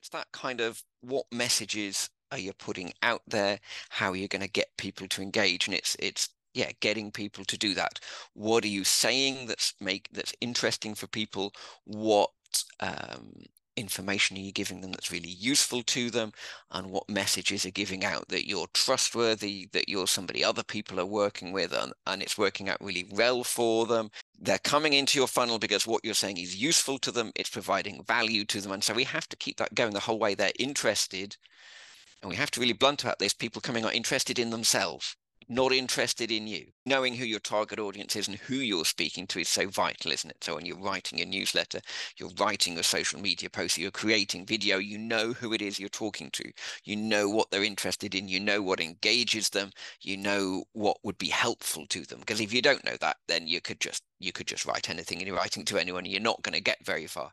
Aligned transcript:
it's 0.00 0.08
that 0.10 0.32
kind 0.32 0.60
of 0.60 0.82
what 1.02 1.26
messages 1.30 2.08
are 2.32 2.38
you 2.38 2.52
putting 2.52 2.92
out 3.02 3.22
there? 3.26 3.60
How 3.90 4.10
are 4.12 4.16
you 4.16 4.28
going 4.28 4.42
to 4.42 4.48
get 4.48 4.76
people 4.78 5.06
to 5.08 5.22
engage? 5.22 5.66
And 5.66 5.74
it's 5.74 5.96
it's 5.98 6.30
yeah 6.54 6.70
getting 6.80 7.10
people 7.10 7.44
to 7.44 7.58
do 7.58 7.74
that. 7.74 8.00
What 8.34 8.64
are 8.64 8.68
you 8.68 8.84
saying 8.84 9.46
that's 9.46 9.74
make 9.80 10.08
that's 10.12 10.34
interesting 10.40 10.94
for 10.94 11.06
people? 11.06 11.52
What 11.84 12.30
um, 12.80 13.44
information 13.76 14.36
are 14.36 14.40
you 14.40 14.52
giving 14.52 14.80
them 14.80 14.92
that's 14.92 15.12
really 15.12 15.30
useful 15.30 15.82
to 15.84 16.10
them? 16.10 16.32
And 16.70 16.90
what 16.90 17.08
messages 17.08 17.66
are 17.66 17.70
giving 17.70 18.04
out 18.04 18.28
that 18.28 18.48
you're 18.48 18.68
trustworthy 18.74 19.68
that 19.72 19.88
you're 19.88 20.06
somebody 20.06 20.44
other 20.44 20.62
people 20.64 20.98
are 21.00 21.06
working 21.06 21.52
with 21.52 21.72
and, 21.72 21.92
and 22.06 22.22
it's 22.22 22.38
working 22.38 22.68
out 22.68 22.78
really 22.80 23.06
well 23.10 23.44
for 23.44 23.86
them 23.86 24.10
they're 24.40 24.58
coming 24.58 24.94
into 24.94 25.18
your 25.18 25.28
funnel 25.28 25.58
because 25.58 25.86
what 25.86 26.04
you're 26.04 26.14
saying 26.14 26.38
is 26.38 26.56
useful 26.56 26.98
to 26.98 27.12
them 27.12 27.30
it's 27.34 27.50
providing 27.50 28.02
value 28.04 28.44
to 28.46 28.60
them 28.60 28.72
and 28.72 28.82
so 28.82 28.94
we 28.94 29.04
have 29.04 29.28
to 29.28 29.36
keep 29.36 29.58
that 29.58 29.74
going 29.74 29.92
the 29.92 30.00
whole 30.00 30.18
way. 30.18 30.34
They're 30.34 30.52
interested 30.58 31.36
and 32.22 32.30
we 32.30 32.36
have 32.36 32.50
to 32.52 32.60
really 32.60 32.72
blunt 32.72 33.04
out 33.04 33.18
this. 33.18 33.34
People 33.34 33.60
coming 33.60 33.84
are 33.84 33.92
interested 33.92 34.38
in 34.38 34.50
themselves 34.50 35.16
not 35.50 35.72
interested 35.72 36.30
in 36.30 36.46
you. 36.46 36.66
Knowing 36.86 37.14
who 37.14 37.24
your 37.24 37.40
target 37.40 37.78
audience 37.80 38.14
is 38.14 38.28
and 38.28 38.38
who 38.38 38.54
you're 38.54 38.84
speaking 38.84 39.26
to 39.26 39.40
is 39.40 39.48
so 39.48 39.68
vital, 39.68 40.12
isn't 40.12 40.30
it? 40.30 40.42
So 40.42 40.54
when 40.54 40.64
you're 40.64 40.78
writing 40.80 41.20
a 41.20 41.24
newsletter, 41.24 41.80
you're 42.16 42.30
writing 42.38 42.78
a 42.78 42.82
social 42.84 43.20
media 43.20 43.50
post, 43.50 43.76
you're 43.76 43.90
creating 43.90 44.46
video, 44.46 44.78
you 44.78 44.96
know 44.96 45.32
who 45.32 45.52
it 45.52 45.60
is 45.60 45.78
you're 45.80 45.88
talking 45.88 46.30
to. 46.32 46.52
You 46.84 46.96
know 46.96 47.28
what 47.28 47.50
they're 47.50 47.64
interested 47.64 48.14
in, 48.14 48.28
you 48.28 48.38
know 48.38 48.62
what 48.62 48.80
engages 48.80 49.50
them, 49.50 49.72
you 50.00 50.16
know 50.16 50.64
what 50.72 50.98
would 51.02 51.18
be 51.18 51.28
helpful 51.28 51.84
to 51.88 52.02
them. 52.02 52.20
Because 52.20 52.40
if 52.40 52.52
you 52.52 52.62
don't 52.62 52.84
know 52.84 52.96
that, 53.00 53.16
then 53.26 53.46
you 53.48 53.60
could 53.60 53.80
just 53.80 54.04
you 54.20 54.32
could 54.32 54.46
just 54.46 54.66
write 54.66 54.90
anything 54.90 55.18
and 55.18 55.26
you're 55.26 55.36
writing 55.36 55.64
to 55.64 55.78
anyone, 55.78 56.04
and 56.04 56.12
you're 56.12 56.20
not 56.20 56.42
going 56.42 56.54
to 56.54 56.60
get 56.60 56.84
very 56.84 57.06
far. 57.06 57.32